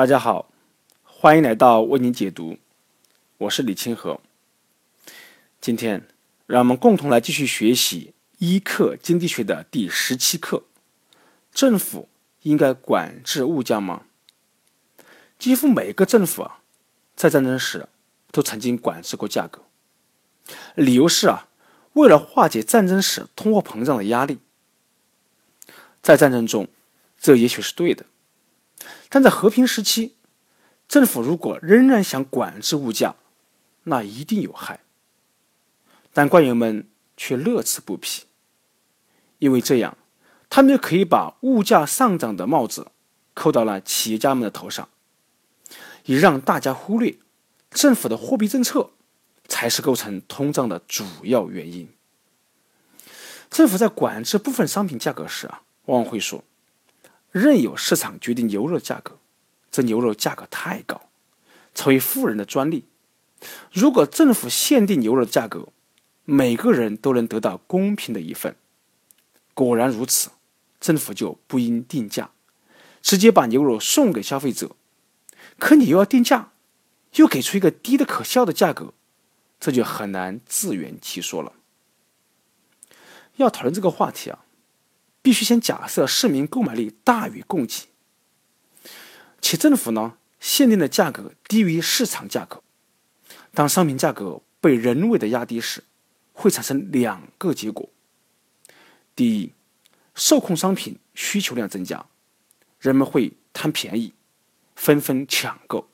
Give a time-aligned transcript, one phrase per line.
[0.00, 0.50] 大家好，
[1.02, 2.56] 欢迎来到为您解读，
[3.36, 4.18] 我是李清河。
[5.60, 6.08] 今天，
[6.46, 10.64] 让我们共同来继续学习一课经济学的第十七课：
[11.52, 12.08] 政府
[12.44, 14.04] 应该管制物价吗？
[15.38, 16.60] 几乎每个政府啊，
[17.14, 17.86] 在战争时
[18.32, 19.64] 都曾经管制过价格，
[20.76, 21.48] 理由是啊，
[21.92, 24.38] 为了化解战争时通货膨胀的压力。
[26.00, 26.68] 在战争中，
[27.20, 28.06] 这也许是对的。
[29.10, 30.14] 但在和平时期，
[30.88, 33.16] 政府如果仍然想管制物价，
[33.82, 34.80] 那一定有害。
[36.12, 38.24] 但官员们却乐此不疲，
[39.38, 39.98] 因为这样，
[40.48, 42.92] 他们就可以把物价上涨的帽子
[43.34, 44.88] 扣到了企业家们的头上，
[46.04, 47.18] 以让大家忽略
[47.70, 48.90] 政府的货币政策
[49.46, 51.88] 才是构成通胀的主要原因。
[53.50, 56.44] 政府在管制部分商品价格时啊，往往会说。
[57.30, 59.18] 任由市场决定牛肉价格，
[59.70, 61.08] 这牛肉价格太高，
[61.74, 62.84] 成为富人的专利。
[63.72, 65.68] 如果政府限定牛肉价格，
[66.24, 68.56] 每个人都能得到公平的一份。
[69.54, 70.30] 果然如此，
[70.80, 72.30] 政府就不应定价，
[73.00, 74.76] 直接把牛肉送给消费者。
[75.58, 76.52] 可你又要定价，
[77.14, 78.92] 又给出一个低的可笑的价格，
[79.58, 81.52] 这就很难自圆其说了。
[83.36, 84.44] 要讨论这个话题啊。
[85.22, 87.88] 必须先假设市民购买力大于供给，
[89.40, 92.62] 且政府呢限定的价格低于市场价格。
[93.52, 95.84] 当商品价格被人为的压低时，
[96.32, 97.90] 会产生两个结果：
[99.14, 99.52] 第一，
[100.14, 102.06] 受控商品需求量增加，
[102.78, 104.14] 人们会贪便宜，
[104.74, 105.88] 纷纷抢购；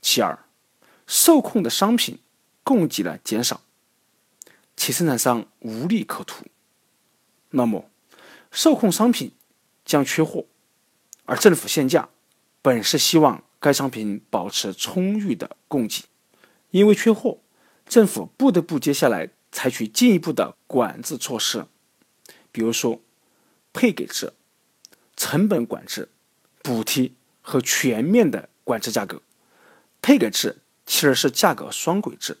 [0.00, 0.46] 其二，
[1.06, 2.18] 受控的商品
[2.64, 3.62] 供给量减少，
[4.76, 6.46] 其生产商无利可图。
[7.50, 7.89] 那么，
[8.50, 9.32] 受控商品
[9.84, 10.46] 将缺货，
[11.24, 12.08] 而政府限价，
[12.60, 16.04] 本是希望该商品保持充裕的供给。
[16.70, 17.38] 因为缺货，
[17.88, 21.66] 政府不得不接下来采取进一步的管制措施，
[22.52, 23.00] 比如说
[23.72, 24.32] 配给制、
[25.16, 26.08] 成本管制、
[26.62, 29.22] 补贴和全面的管制价格。
[30.02, 32.38] 配给制其实是价格双轨制，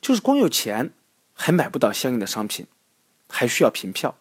[0.00, 0.92] 就是光有钱
[1.34, 2.66] 还买不到相应的商品，
[3.28, 4.18] 还需要凭票。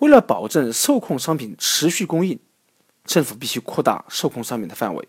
[0.00, 2.38] 为了保证受控商品持续供应，
[3.04, 5.08] 政府必须扩大受控商品的范围，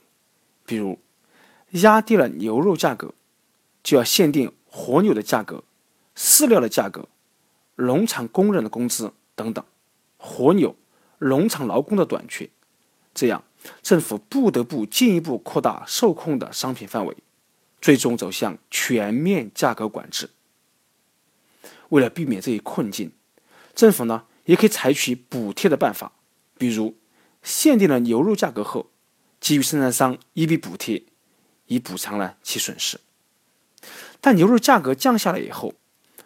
[0.66, 1.00] 比如
[1.72, 3.13] 压低了牛肉价格，
[3.81, 5.63] 就要限定活牛的价格、
[6.16, 7.07] 饲料的价格、
[7.75, 9.63] 农场工人的工资等等。
[10.18, 10.75] 活牛、
[11.19, 12.50] 农场劳工的短缺，
[13.13, 13.44] 这样
[13.81, 17.16] 政府不得不进一步扩大受控的商品范围，
[17.79, 20.29] 最终走向全面价格管制。
[21.90, 23.13] 为了避免这一困境，
[23.73, 24.25] 政府呢？
[24.46, 26.13] 也可以采取补贴的办法，
[26.57, 26.97] 比如
[27.44, 28.91] 限定了牛肉价格后，
[29.40, 31.03] 给予生产商一笔补贴，
[31.68, 33.00] 以补偿了其损失。
[34.19, 35.74] 但牛肉价格降下来以后，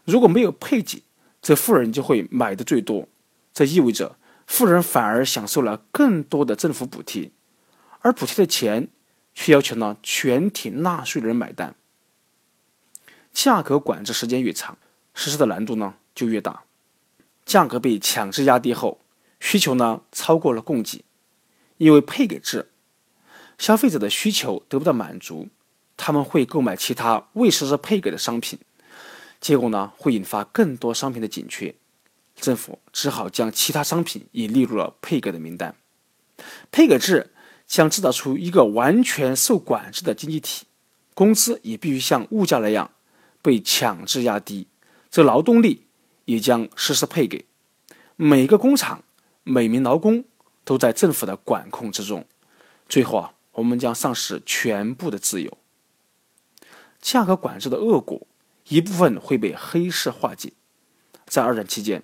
[0.04, 1.04] 如果没有配给，
[1.42, 3.08] 这富人就会买的最多，
[3.54, 7.32] 这意味着富人反而享受了更多的政府补贴，
[8.02, 8.90] 而补贴的钱
[9.34, 11.76] 却要求呢全体纳税人买单。
[13.32, 14.78] 价格管制时间越长，
[15.14, 16.65] 实施的难度呢就越大。
[17.46, 19.02] 价格被强制压低后，
[19.40, 21.06] 需求呢超过了供给，
[21.78, 22.72] 因为配给制，
[23.58, 25.50] 消费者的需求得不到满足，
[25.96, 28.58] 他们会购买其他未实施配给的商品，
[29.40, 31.76] 结果呢会引发更多商品的紧缺，
[32.36, 35.76] 政府只好将其他商品也列入了配给的名单。
[36.72, 37.32] 配给制
[37.68, 40.66] 将制造出一个完全受管制的经济体，
[41.14, 42.92] 工资也必须像物价那样
[43.42, 44.68] 被强制压低，
[45.12, 45.85] 这劳动力。
[46.26, 47.46] 也将实施配给，
[48.16, 49.04] 每个工厂、
[49.44, 50.26] 每名劳工
[50.64, 52.26] 都在政府的管控之中。
[52.90, 55.58] 最后啊，我们将丧失全部的自由。
[57.00, 58.26] 价格管制的恶果，
[58.68, 60.54] 一部分会被黑市化解。
[61.28, 62.04] 在二战期间，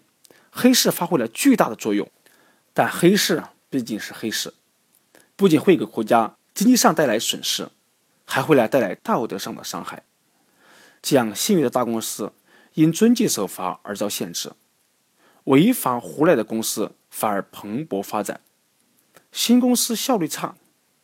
[0.52, 2.10] 黑市发挥了巨大的作用，
[2.74, 4.54] 但黑市啊毕竟是黑市，
[5.36, 7.70] 不仅会给国家经济上带来损失，
[8.26, 10.04] 还会来带来道德上的伤害。
[11.02, 12.32] 这样幸运的大公司。
[12.76, 14.54] 因遵纪守法而遭限制，
[15.46, 18.42] 违法胡来的公司反而蓬勃发展。
[19.32, 20.56] 新公司效率差，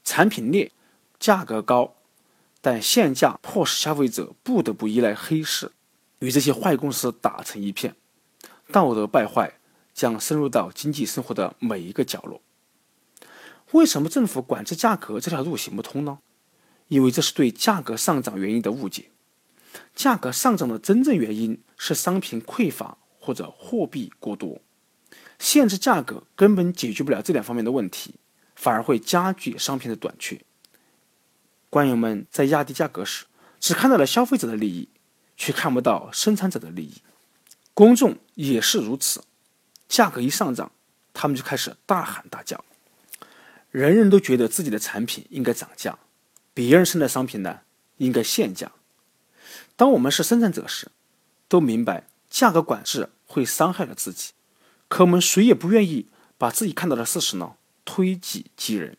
[0.04, 0.72] 产品劣，
[1.20, 1.96] 价格高，
[2.62, 5.72] 但限价迫使消费者不得不依赖黑市，
[6.20, 7.96] 与这些坏公司打成一片。
[8.72, 9.60] 道德败坏
[9.94, 12.42] 将深入到经济生活的每一个角落。
[13.72, 16.20] 为什么政府管制价格这条路行不通呢？
[16.88, 19.10] 因为这是对价格上涨原因的误解。
[19.98, 24.62] 价格上涨的真正原因是商品匮乏或者货币过多，
[25.40, 28.14] 限制价格根本解决不了这两方面的问题，
[28.56, 30.40] 反而会加剧商品的短缺。
[31.72, 33.26] 官员们在压低价格时，
[33.60, 34.88] 只看到了消费者的利益，
[35.36, 37.02] 却看不到生产者的利益。
[37.74, 39.24] 公众也是如此，
[39.90, 40.72] 价格一上涨，
[41.12, 42.64] 他们就开始大喊大叫。
[43.72, 45.98] 人人都觉得自己的产品应该涨价，
[46.54, 47.62] 别人生的商品呢
[47.98, 48.72] 应该限价。
[49.78, 50.92] 当我们是生产者时，
[51.48, 54.34] 都明白价格管制会伤害了自己，
[54.90, 56.08] 可我们谁也不愿意
[56.38, 57.54] 把自己看到的事实呢
[57.86, 58.98] 推己及人。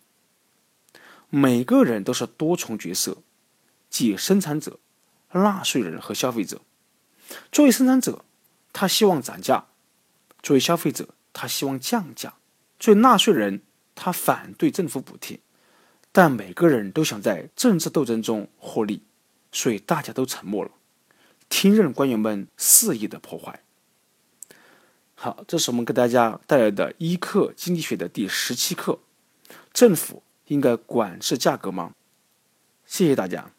[1.29, 3.19] 每个人都是多重角色，
[3.91, 4.79] 即生产者、
[5.33, 6.63] 纳税人和消费者。
[7.53, 8.25] 作为生产者，
[8.73, 9.67] 他希望涨价；
[10.43, 12.35] 作为消费者，他希望降价；
[12.79, 13.63] 作为纳税人，
[13.95, 15.41] 他反对政府补贴。
[16.13, 19.03] 但每个人都想在政治斗争中获利，
[19.53, 20.71] 所以大家都沉默了，
[21.49, 23.63] 听任官员们肆意的破坏。
[25.15, 29.01] 好，这是我们给大家带来的一课经济学的第十七课：
[29.73, 30.23] 政府。
[30.49, 31.93] 应该管制价格吗？
[32.87, 33.53] 谢谢大家。